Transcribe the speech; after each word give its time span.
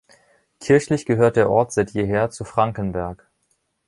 Kirchlich 0.59 1.05
gehört 1.05 1.35
der 1.35 1.47
Ort 1.51 1.73
seit 1.73 1.91
jeher 1.91 2.31
zu 2.31 2.43
Frankenberg. 2.43 3.29